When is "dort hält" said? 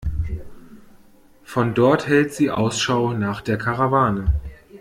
1.75-2.33